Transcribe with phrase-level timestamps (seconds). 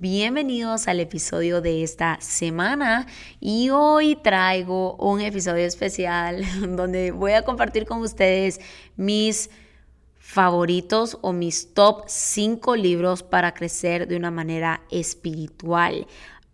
[0.00, 3.08] Bienvenidos al episodio de esta semana
[3.40, 6.44] y hoy traigo un episodio especial
[6.76, 8.60] donde voy a compartir con ustedes
[8.94, 9.50] mis
[10.16, 16.06] favoritos o mis top 5 libros para crecer de una manera espiritual.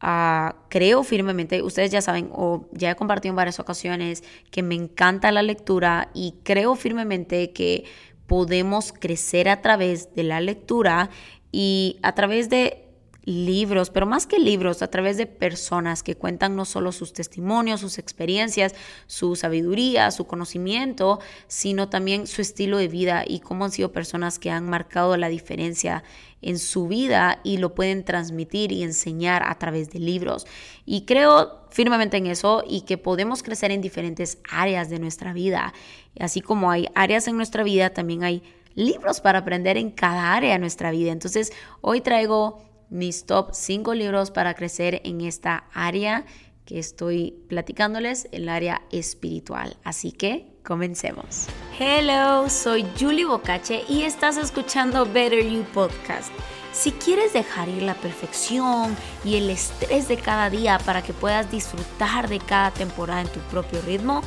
[0.03, 4.75] Uh, creo firmemente, ustedes ya saben o ya he compartido en varias ocasiones que me
[4.75, 7.85] encanta la lectura y creo firmemente que
[8.27, 11.11] podemos crecer a través de la lectura
[11.53, 12.84] y a través de
[13.25, 17.81] libros, pero más que libros, a través de personas que cuentan no solo sus testimonios,
[17.81, 18.75] sus experiencias,
[19.07, 24.39] su sabiduría, su conocimiento, sino también su estilo de vida y cómo han sido personas
[24.39, 26.05] que han marcado la diferencia
[26.43, 30.47] en su vida y lo pueden transmitir y enseñar a través de libros.
[30.85, 35.73] Y creo firmemente en eso y que podemos crecer en diferentes áreas de nuestra vida.
[36.21, 38.43] Así como hay áreas en nuestra vida, también hay
[38.75, 41.13] libros para aprender en cada área de nuestra vida.
[41.13, 46.25] Entonces, hoy traigo mis top 5 libros para crecer en esta área
[46.65, 49.77] que estoy platicándoles, el área espiritual.
[49.85, 51.47] Así que comencemos.
[51.79, 56.33] Hello, soy Julie Bocache y estás escuchando Better You Podcast.
[56.73, 61.51] Si quieres dejar ir la perfección y el estrés de cada día para que puedas
[61.51, 64.23] disfrutar de cada temporada en tu propio ritmo,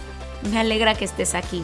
[0.49, 1.63] me alegra que estés aquí.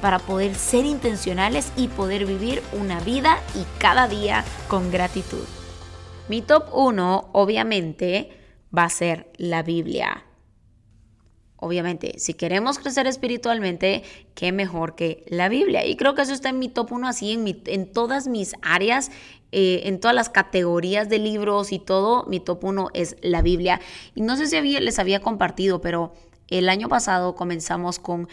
[0.00, 5.44] para poder ser intencionales y poder vivir una vida y cada día con gratitud.
[6.28, 8.30] Mi top 1, obviamente,
[8.76, 10.24] va a ser la Biblia.
[11.56, 14.02] Obviamente, si queremos crecer espiritualmente,
[14.34, 15.84] qué mejor que la Biblia.
[15.84, 17.32] Y creo que eso está en mi top 1, así
[17.66, 19.10] en, todas mis áreas,
[19.52, 23.80] eh, en todas las categorías de libros y todo, mi top 1 es la Biblia.
[24.14, 26.14] Y no sé si les había compartido, pero
[26.48, 28.28] el año pasado comenzamos con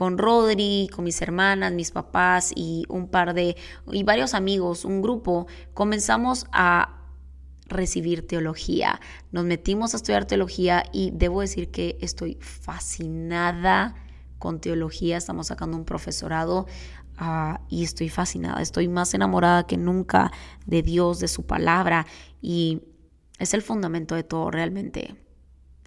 [0.00, 3.54] con Rodri, con mis hermanas, mis papás y un par de,
[3.92, 7.02] y varios amigos, un grupo, comenzamos a
[7.66, 8.98] recibir teología.
[9.30, 13.94] Nos metimos a estudiar teología y debo decir que estoy fascinada
[14.38, 15.18] con teología.
[15.18, 16.66] Estamos sacando un profesorado
[17.18, 18.62] ah, y estoy fascinada.
[18.62, 20.32] Estoy más enamorada que nunca
[20.64, 22.06] de Dios, de su palabra
[22.40, 22.80] y
[23.38, 25.14] es el fundamento de todo realmente.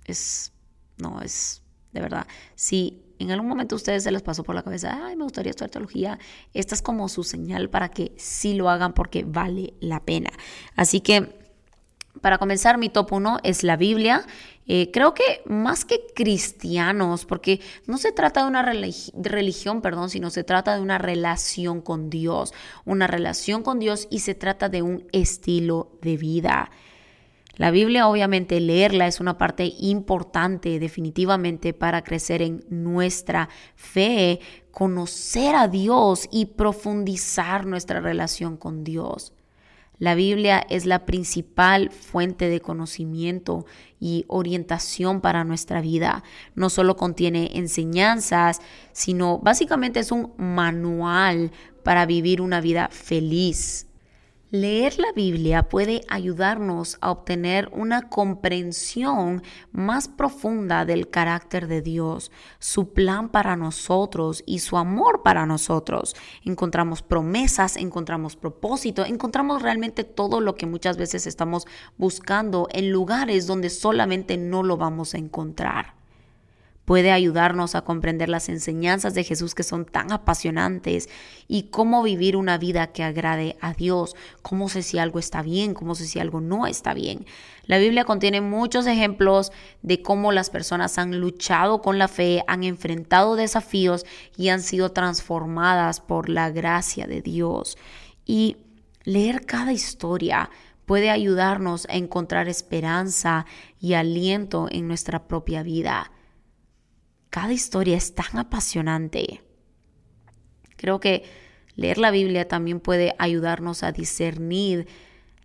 [0.06, 0.54] Es,
[1.00, 1.64] no, es
[1.94, 2.28] de verdad.
[2.54, 5.50] Si en algún momento a ustedes se les pasó por la cabeza, ay, me gustaría
[5.50, 6.20] estudiar teología,
[6.54, 10.30] esta es como su señal para que sí lo hagan porque vale la pena.
[10.76, 11.44] Así que
[12.22, 14.26] para comenzar, mi top 1 es la Biblia.
[14.68, 20.30] Eh, creo que más que cristianos, porque no se trata de una religión, perdón, sino
[20.30, 22.54] se trata de una relación con Dios,
[22.86, 26.72] una relación con Dios y se trata de un estilo de vida.
[27.56, 34.40] La Biblia, obviamente, leerla es una parte importante definitivamente para crecer en nuestra fe,
[34.72, 39.34] conocer a Dios y profundizar nuestra relación con Dios.
[40.00, 43.68] La Biblia es la principal fuente de conocimiento
[44.00, 46.24] y orientación para nuestra vida.
[46.56, 48.62] No solo contiene enseñanzas,
[48.92, 51.52] sino básicamente es un manual
[51.84, 53.88] para vivir una vida feliz,
[54.56, 59.42] Leer la Biblia puede ayudarnos a obtener una comprensión
[59.72, 66.16] más profunda del carácter de Dios, su plan para nosotros y su amor para nosotros.
[66.46, 71.66] Encontramos promesas, encontramos propósito, encontramos realmente todo lo que muchas veces estamos
[71.98, 76.03] buscando en lugares donde solamente no lo vamos a encontrar
[76.86, 81.10] puede ayudarnos a comprender las enseñanzas de Jesús que son tan apasionantes
[81.48, 85.74] y cómo vivir una vida que agrade a Dios, cómo sé si algo está bien,
[85.74, 87.26] cómo sé si algo no está bien.
[87.66, 89.52] La Biblia contiene muchos ejemplos
[89.82, 94.06] de cómo las personas han luchado con la fe, han enfrentado desafíos
[94.36, 97.78] y han sido transformadas por la gracia de Dios.
[98.26, 98.58] Y
[99.06, 100.50] leer cada historia
[100.86, 103.46] puede ayudarnos a encontrar esperanza
[103.80, 106.12] y aliento en nuestra propia vida.
[107.34, 109.42] Cada historia es tan apasionante.
[110.76, 111.24] Creo que
[111.76, 114.88] leer la Biblia también puede ayudarnos a discernir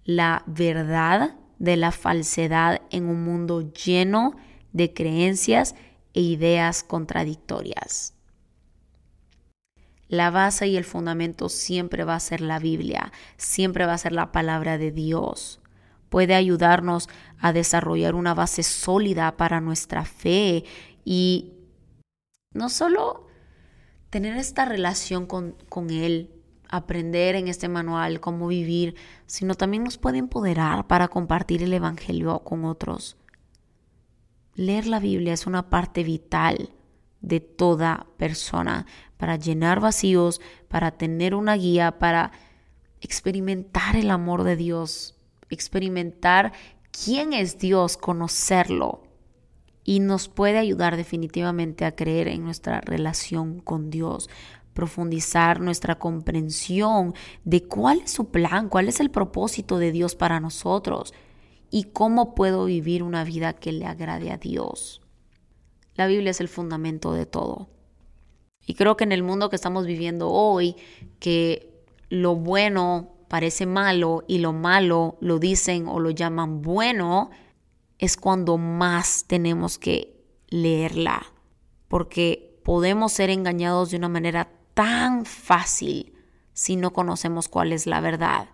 [0.05, 4.37] la verdad de la falsedad en un mundo lleno
[4.75, 5.75] de creencias
[6.13, 8.13] e ideas contradictorias.
[10.09, 14.13] La base y el fundamento siempre va a ser la Biblia, siempre va a ser
[14.13, 15.63] la palabra de Dios.
[16.11, 17.09] puede ayudarnos
[17.39, 20.65] a desarrollar una base sólida para nuestra fe
[21.05, 21.58] y
[22.53, 23.27] no solo
[24.11, 26.31] tener esta relación con, con Él,
[26.69, 28.95] aprender en este manual cómo vivir,
[29.27, 33.17] sino también nos puede empoderar para compartir el Evangelio con otros.
[34.55, 36.71] Leer la Biblia es una parte vital
[37.21, 38.87] de toda persona
[39.17, 42.33] para llenar vacíos, para tener una guía, para
[43.01, 45.17] experimentar el amor de Dios,
[45.49, 46.53] experimentar
[46.91, 49.08] quién es Dios, conocerlo.
[49.89, 54.29] Y nos puede ayudar definitivamente a creer en nuestra relación con Dios,
[54.75, 57.15] profundizar nuestra comprensión
[57.45, 61.15] de cuál es su plan, cuál es el propósito de Dios para nosotros
[61.71, 65.01] y cómo puedo vivir una vida que le agrade a Dios.
[65.95, 67.71] La Biblia es el fundamento de todo.
[68.67, 70.77] Y creo que en el mundo que estamos viviendo hoy,
[71.19, 77.31] que lo bueno parece malo y lo malo lo dicen o lo llaman bueno,
[77.99, 81.27] es cuando más tenemos que leerla,
[81.89, 86.13] porque podemos ser engañados de una manera tan fácil
[86.53, 88.51] si no conocemos cuál es la verdad.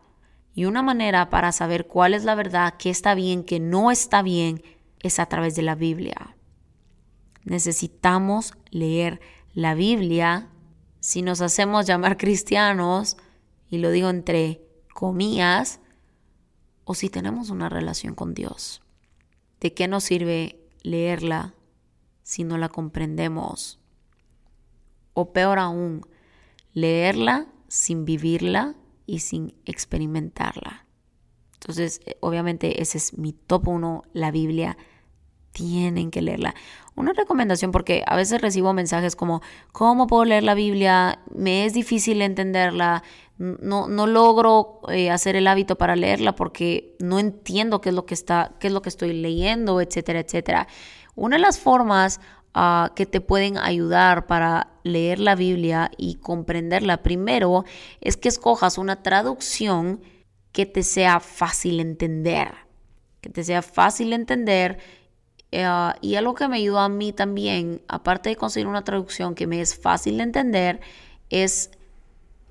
[0.54, 4.22] Y una manera para saber cuál es la verdad, qué está bien, qué no está
[4.22, 4.62] bien,
[5.00, 6.36] es a través de la Biblia.
[7.42, 9.20] Necesitamos leer
[9.52, 10.48] la Biblia
[11.00, 13.16] si nos hacemos llamar cristianos,
[13.68, 14.62] y lo digo entre
[14.94, 15.80] comillas,
[16.84, 18.83] o si tenemos una relación con Dios.
[19.64, 21.54] ¿De qué nos sirve leerla
[22.22, 23.80] si no la comprendemos?
[25.14, 26.02] O peor aún,
[26.74, 28.74] leerla sin vivirla
[29.06, 30.84] y sin experimentarla.
[31.54, 34.76] Entonces, eh, obviamente ese es mi top uno, la Biblia.
[35.54, 36.54] Tienen que leerla.
[36.96, 39.40] Una recomendación porque a veces recibo mensajes como,
[39.72, 41.20] ¿cómo puedo leer la Biblia?
[41.32, 43.04] Me es difícil entenderla.
[43.38, 48.04] No, no logro eh, hacer el hábito para leerla porque no entiendo qué es lo
[48.04, 50.66] que está, qué es lo que estoy leyendo, etcétera, etcétera.
[51.14, 52.20] Una de las formas
[52.94, 57.64] que te pueden ayudar para leer la Biblia y comprenderla primero
[58.00, 60.00] es que escojas una traducción
[60.52, 62.52] que te sea fácil entender,
[63.20, 64.78] que te sea fácil entender.
[65.54, 69.46] Eh, y algo que me ayudó a mí también, aparte de conseguir una traducción que
[69.46, 70.80] me es fácil de entender,
[71.30, 71.70] es,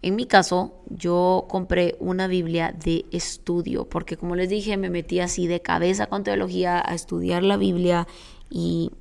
[0.01, 5.19] en mi caso, yo compré una Biblia de estudio, porque como les dije, me metí
[5.19, 8.07] así de cabeza con teología a estudiar la Biblia
[8.49, 8.91] y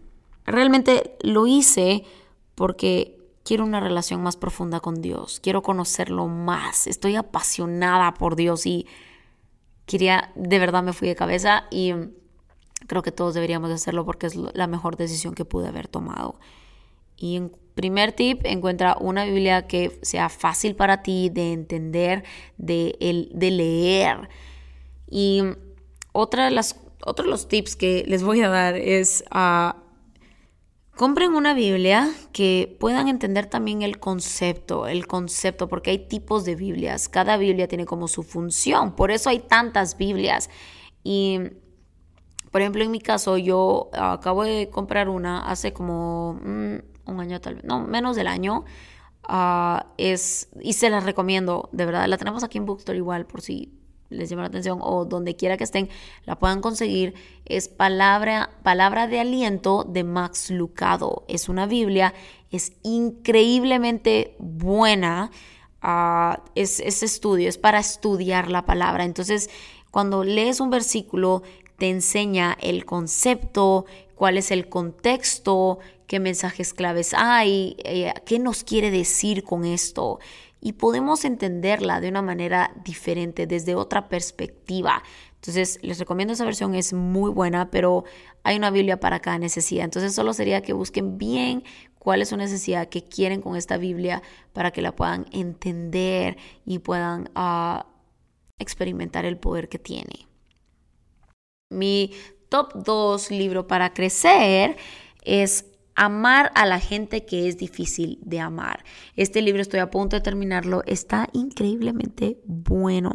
[0.45, 2.05] Realmente lo hice
[2.55, 8.67] porque quiero una relación más profunda con Dios, quiero conocerlo más, estoy apasionada por Dios
[8.67, 8.87] y
[9.87, 11.93] quería, de verdad me fui de cabeza y
[12.87, 16.38] creo que todos deberíamos hacerlo porque es la mejor decisión que pude haber tomado.
[17.17, 22.25] Y en primer tip, encuentra una Biblia que sea fácil para ti de entender,
[22.58, 24.29] de, el, de leer.
[25.08, 25.43] Y
[26.12, 29.82] otra de las, otro de los tips que les voy a dar es a
[30.96, 36.55] Compren una Biblia que puedan entender también el concepto, el concepto, porque hay tipos de
[36.55, 37.08] Biblias.
[37.08, 40.50] Cada Biblia tiene como su función, por eso hay tantas Biblias.
[41.02, 41.40] Y,
[42.53, 46.77] por ejemplo, en mi caso, yo acabo de comprar una hace como mm,
[47.07, 48.65] un año, tal vez, no, menos del año.
[49.25, 52.07] Ah, es, y se las recomiendo, de verdad.
[52.07, 53.73] La tenemos aquí en Bookstore igual, por si
[54.11, 55.89] les llama la atención o donde quiera que estén,
[56.25, 57.15] la puedan conseguir,
[57.47, 61.25] es Palabra, Palabra de Aliento de Max Lucado.
[61.29, 62.13] Es una Biblia,
[62.51, 65.31] es increíblemente buena.
[65.82, 69.05] Uh, es, ese estudio, es para estudiar la palabra.
[69.05, 69.51] Entonces,
[69.91, 71.43] cuando lees un versículo,
[71.82, 78.62] te enseña el concepto, cuál es el contexto, qué mensajes claves hay, eh, qué nos
[78.62, 80.20] quiere decir con esto
[80.60, 85.03] y podemos entenderla de una manera diferente, desde otra perspectiva.
[85.34, 88.05] Entonces, les recomiendo esa versión, es muy buena, pero
[88.44, 89.82] hay una Biblia para cada necesidad.
[89.84, 91.65] Entonces, solo sería que busquen bien
[91.98, 94.22] cuál es su necesidad que quieren con esta Biblia
[94.53, 97.86] para que la puedan entender y puedan ah,
[98.60, 100.31] experimentar el poder que tiene.
[101.72, 102.12] Mi
[102.48, 104.76] top 2 libro para crecer
[105.24, 108.82] es Amar a la gente que es difícil de amar.
[109.14, 110.82] Este libro estoy a punto de terminarlo.
[110.86, 113.12] Está increíblemente bueno.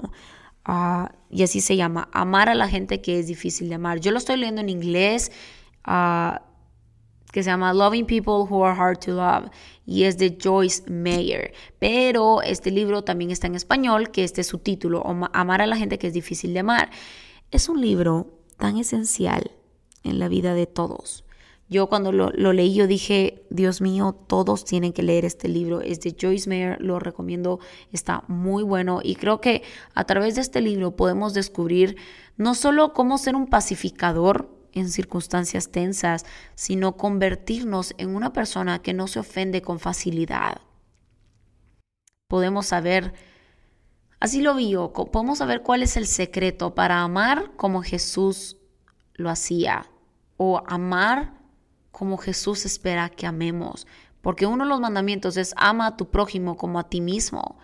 [0.63, 3.99] Ah, y así se llama, Amar a la gente que es difícil de amar.
[3.99, 5.31] Yo lo estoy leyendo en inglés,
[5.85, 6.43] ah,
[7.31, 9.49] que se llama Loving People Who Are Hard to Love,
[9.85, 11.53] y es de Joyce Meyer.
[11.79, 15.77] Pero este libro también está en español, que este es su título, Amar a la
[15.77, 16.89] gente que es difícil de amar.
[17.49, 19.51] Es un libro tan esencial
[20.03, 21.23] en la vida de todos
[21.69, 25.81] Yo cuando lo, leí, yo dije, Dios mío, todos tienen que leer este libro.
[25.81, 27.59] Es de Joyce Meyer, lo recomiendo,
[27.91, 29.01] está muy bueno.
[29.03, 31.97] Y creo que a través de este libro podemos descubrir
[32.37, 38.93] no solo cómo ser un pacificador en circunstancias tensas, sino convertirnos en una persona que
[38.93, 40.61] no se ofende con facilidad.
[42.27, 43.13] Podemos saber,
[44.19, 48.57] así lo vi yo, podemos saber cuál es el secreto para amar como Jesús
[49.13, 49.89] lo hacía
[50.37, 51.33] o amar
[51.91, 53.87] como Jesús espera que amemos.
[54.21, 57.57] Porque uno de los mandamientos es ama a tu prójimo como a ti mismo.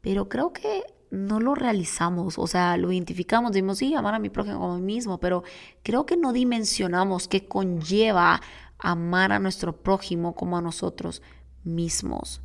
[0.00, 4.28] Pero creo que no lo realizamos, o sea, lo identificamos, decimos, sí, amar a mi
[4.28, 5.44] prójimo como a mí mismo, pero
[5.82, 8.40] creo que no dimensionamos qué conlleva
[8.78, 11.22] amar a nuestro prójimo como a nosotros
[11.62, 12.40] mismos.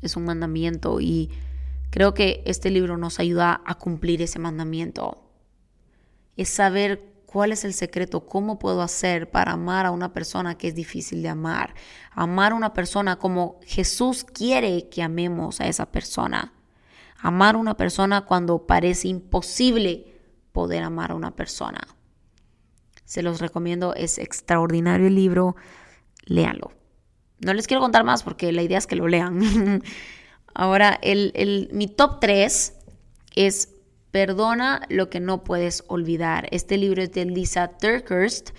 [0.00, 1.30] Es un mandamiento y
[1.96, 5.30] creo que este libro nos ayuda a cumplir ese mandamiento.
[6.36, 8.26] Es saber ¿Cuál es el secreto?
[8.26, 11.74] ¿Cómo puedo hacer para amar a una persona que es difícil de amar?
[12.12, 16.52] Amar a una persona como Jesús quiere que amemos a esa persona.
[17.18, 20.06] Amar a una persona cuando parece imposible
[20.52, 21.80] poder amar a una persona.
[23.04, 25.56] Se los recomiendo, es extraordinario el libro,
[26.24, 26.72] léanlo.
[27.40, 29.82] No les quiero contar más porque la idea es que lo lean.
[30.58, 32.74] Ahora, el, mi top 3
[33.34, 33.74] es
[34.10, 36.48] Perdona lo que no puedes olvidar.
[36.50, 38.52] Este libro es de Lisa Terkerst.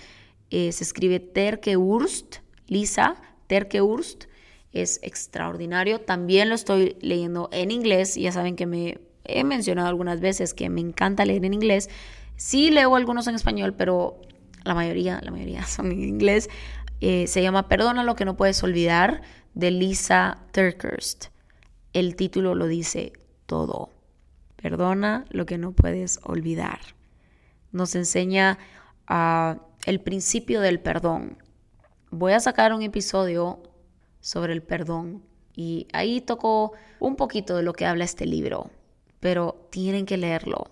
[0.51, 2.37] Eh, se escribe Terkeurst.
[2.67, 3.15] Lisa
[3.47, 4.25] Terkeurst.
[4.71, 5.99] Es extraordinario.
[5.99, 8.13] También lo estoy leyendo en inglés.
[8.13, 11.89] Ya saben que me he mencionado algunas veces que me encanta leer en inglés.
[12.35, 14.21] Sí leo algunos en español, pero
[14.63, 16.47] la mayoría, la mayoría son en inglés.
[17.01, 19.23] Eh, se llama Perdona lo que no puedes olvidar
[19.55, 21.35] de Lisa Terkerst.
[21.97, 23.11] El título lo dice
[23.47, 23.89] todo.
[24.55, 26.79] Perdona lo que no puedes olvidar.
[27.71, 28.59] Nos enseña
[29.07, 31.39] ah, el principio del perdón.
[32.11, 33.63] Voy a sacar un episodio
[34.19, 35.23] sobre el perdón
[35.55, 38.69] y ahí toco un poquito de lo que habla este libro,
[39.19, 40.67] pero tienen que leerlo.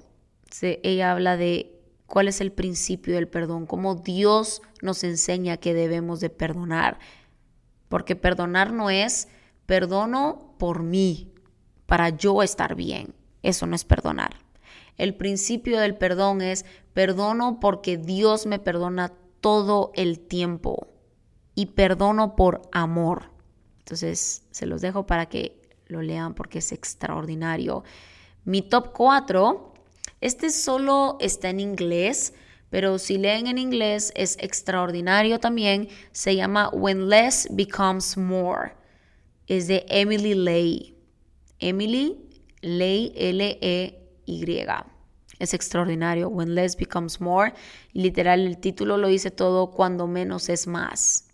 [0.61, 6.19] ella habla de cuál es el principio del perdón, cómo Dios nos enseña que debemos
[6.19, 6.99] de perdonar,
[7.89, 9.27] porque perdonar no es
[9.65, 11.33] perdono por mí,
[11.85, 13.13] para yo estar bien.
[13.43, 14.35] Eso no es perdonar.
[14.97, 20.87] El principio del perdón es perdono porque Dios me perdona todo el tiempo
[21.53, 23.31] y perdono por amor.
[23.79, 27.83] Entonces, se los dejo para que lo lean porque es extraordinario.
[28.43, 29.73] Mi top 4,
[30.21, 32.33] este solo está en inglés,
[32.69, 35.89] pero si leen en inglés es extraordinario también.
[36.11, 38.73] Se llama When Less Becomes More.
[39.47, 40.97] Es de Emily Lay.
[41.59, 42.17] Emily
[42.61, 44.65] Ley, L-E-Y.
[45.39, 46.29] Es extraordinario.
[46.29, 47.53] When less becomes more.
[47.93, 51.27] literal, el título lo dice todo, cuando menos es más.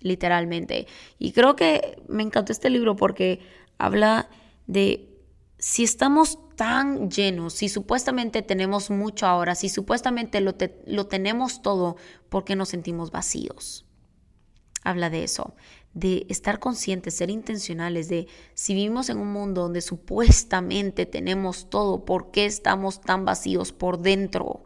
[0.00, 0.86] Literalmente.
[1.18, 3.40] Y creo que me encantó este libro porque
[3.78, 4.28] habla
[4.66, 5.08] de
[5.58, 10.54] si estamos tan llenos, si supuestamente tenemos mucho ahora, si supuestamente lo,
[10.86, 11.96] lo tenemos todo,
[12.28, 13.86] ¿por qué nos sentimos vacíos?
[14.84, 15.54] Habla de eso
[15.92, 22.04] de estar conscientes, ser intencionales, de si vivimos en un mundo donde supuestamente tenemos todo,
[22.04, 24.64] ¿por qué estamos tan vacíos por dentro?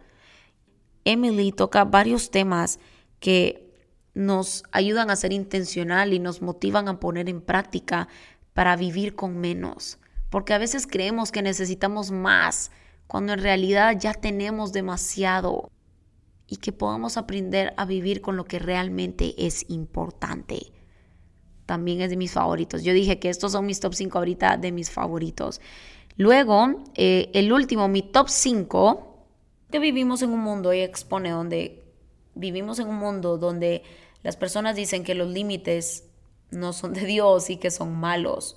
[1.05, 2.79] Emily toca varios temas
[3.21, 3.73] que
[4.13, 8.09] nos ayudan a ser intencional y nos motivan a poner en práctica
[8.53, 9.99] para vivir con menos,
[10.31, 12.71] porque a veces creemos que necesitamos más
[13.07, 15.71] cuando en realidad ya tenemos demasiado.
[16.47, 20.74] Y que podamos aprender a vivir con lo que realmente es importante
[21.67, 22.83] también es de mis favoritos.
[22.83, 25.61] Yo dije que estos son mis top 5 ahorita de mis favoritos.
[26.17, 29.27] Luego, eh, el último, mi top 5,
[29.71, 31.85] que vivimos en un mundo, y expone donde
[32.35, 33.83] vivimos en un mundo donde
[34.23, 36.05] las personas dicen que los límites
[36.51, 38.57] no son de Dios y que son malos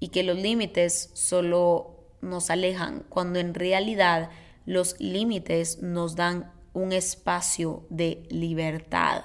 [0.00, 4.30] y que los límites solo nos alejan, cuando en realidad
[4.66, 9.24] los límites nos dan un espacio de libertad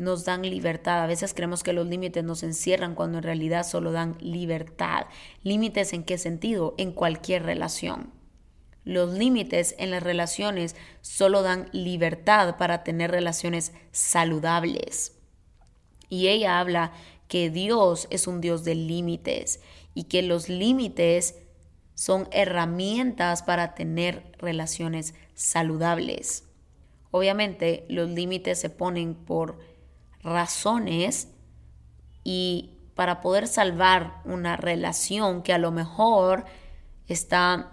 [0.00, 1.02] nos dan libertad.
[1.02, 5.04] A veces creemos que los límites nos encierran cuando en realidad solo dan libertad.
[5.42, 6.74] ¿Límites en qué sentido?
[6.78, 8.10] En cualquier relación.
[8.82, 15.18] Los límites en las relaciones solo dan libertad para tener relaciones saludables.
[16.08, 16.92] Y ella habla
[17.28, 19.60] que Dios es un Dios de límites
[19.92, 21.34] y que los límites
[21.94, 26.44] son herramientas para tener relaciones saludables.
[27.10, 29.58] Obviamente los límites se ponen por
[30.22, 31.28] razones
[32.24, 36.44] y para poder salvar una relación que a lo mejor
[37.06, 37.72] está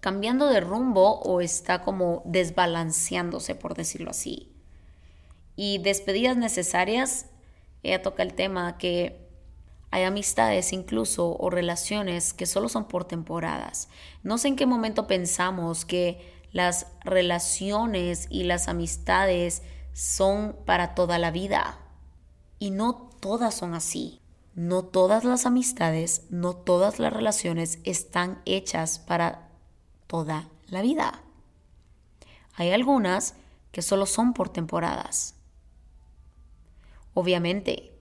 [0.00, 4.52] cambiando de rumbo o está como desbalanceándose, por decirlo así.
[5.56, 7.26] Y despedidas necesarias,
[7.82, 9.24] ella toca el tema que
[9.90, 13.88] hay amistades incluso o relaciones que solo son por temporadas.
[14.24, 19.62] No sé en qué momento pensamos que las relaciones y las amistades
[19.94, 21.78] son para toda la vida.
[22.58, 24.20] Y no todas son así.
[24.54, 29.48] No todas las amistades, no todas las relaciones están hechas para
[30.06, 31.22] toda la vida.
[32.54, 33.34] Hay algunas
[33.72, 35.34] que solo son por temporadas.
[37.14, 37.92] Obviamente,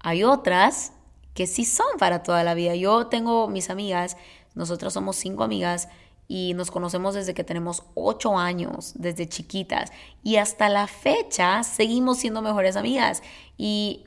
[0.00, 0.92] hay otras
[1.32, 2.74] que sí son para toda la vida.
[2.74, 4.18] Yo tengo mis amigas,
[4.54, 5.88] nosotras somos cinco amigas
[6.26, 9.92] y nos conocemos desde que tenemos ocho años, desde chiquitas.
[10.22, 13.22] Y hasta la fecha seguimos siendo mejores amigas.
[13.58, 14.04] Y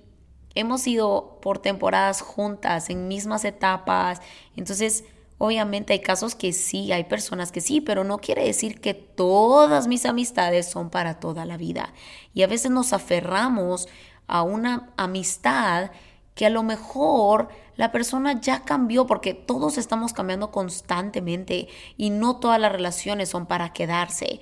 [0.55, 4.19] hemos ido por temporadas juntas, en mismas etapas.
[4.55, 5.03] Entonces,
[5.37, 9.87] obviamente hay casos que sí, hay personas que sí, pero no quiere decir que todas
[9.87, 11.93] mis amistades son para toda la vida.
[12.33, 13.87] Y a veces nos aferramos
[14.25, 15.91] a una amistad
[16.37, 21.67] que a lo mejor la persona ya cambió porque todos estamos cambiando constantemente
[21.97, 24.39] y no todas las relaciones son para quedarse.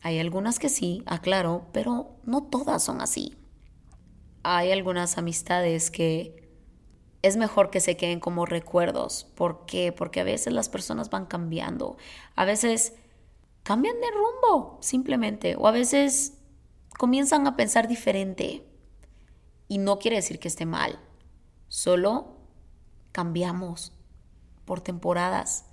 [0.00, 3.36] Hay algunas que sí, aclaro, pero no todas son así.
[4.44, 6.48] Hay algunas amistades que
[7.22, 9.24] es mejor que se queden como recuerdos.
[9.34, 9.90] ¿Por qué?
[9.90, 11.96] Porque a veces las personas van cambiando.
[12.36, 12.94] A veces
[13.64, 15.56] cambian de rumbo, simplemente.
[15.56, 16.38] O a veces
[16.96, 18.69] comienzan a pensar diferente.
[19.70, 20.98] Y no quiere decir que esté mal,
[21.68, 22.38] solo
[23.12, 23.92] cambiamos
[24.64, 25.66] por temporadas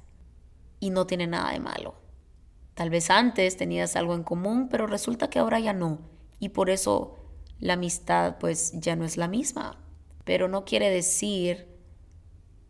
[0.80, 1.96] y no tiene nada de malo.
[2.76, 5.98] Tal vez antes tenías algo en común, pero resulta que ahora ya no.
[6.40, 7.18] Y por eso
[7.60, 9.84] la amistad pues ya no es la misma.
[10.26, 11.68] Pero no quiere decir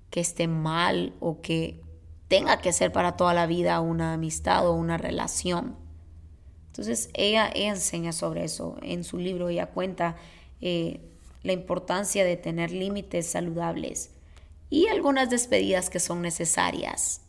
[0.09, 1.83] que esté mal o que
[2.29, 5.75] tenga que ser para toda la vida una amistad o una relación.
[6.67, 8.77] Entonces ella, enseña sobre eso.
[8.81, 10.15] En su libro ella cuenta
[10.61, 11.01] eh,
[11.43, 14.11] la importancia de tener límites saludables
[14.69, 17.21] y algunas despedidas que son necesarias.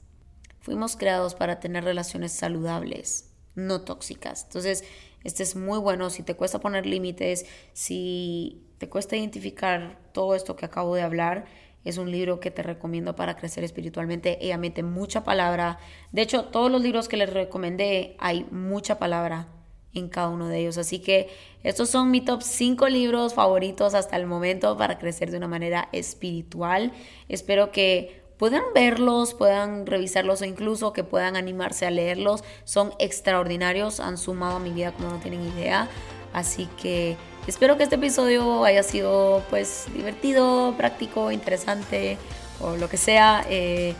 [0.60, 4.44] Fuimos creados para tener relaciones saludables, no tóxicas.
[4.44, 4.84] Entonces,
[5.24, 10.56] este es muy bueno si te cuesta poner límites, si te cuesta identificar todo esto
[10.56, 11.46] que acabo de hablar.
[11.84, 14.44] Es un libro que te recomiendo para crecer espiritualmente.
[14.44, 15.78] Ella mete mucha palabra.
[16.12, 19.48] De hecho, todos los libros que les recomendé hay mucha palabra
[19.94, 20.78] en cada uno de ellos.
[20.78, 21.28] Así que
[21.62, 25.88] estos son mi top 5 libros favoritos hasta el momento para crecer de una manera
[25.92, 26.92] espiritual.
[27.28, 32.44] Espero que puedan verlos, puedan revisarlos o incluso que puedan animarse a leerlos.
[32.64, 35.88] Son extraordinarios, han sumado a mi vida como no tienen idea.
[36.32, 42.18] Así que espero que este episodio haya sido pues divertido, práctico, interesante
[42.60, 43.44] o lo que sea.
[43.48, 43.94] Eh,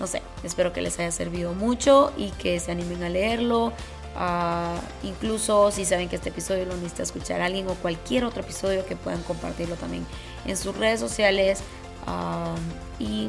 [0.00, 3.72] no sé, espero que les haya servido mucho y que se animen a leerlo
[4.14, 8.84] Ah, incluso si saben que este episodio lo necesita escuchar alguien o cualquier otro episodio
[8.84, 10.06] que puedan compartirlo también
[10.46, 11.60] en sus redes sociales.
[12.06, 12.54] Ah,
[12.98, 13.28] y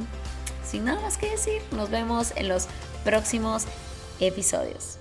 [0.66, 2.68] sin nada más que decir, nos vemos en los
[3.04, 3.66] próximos
[4.20, 4.98] episodios.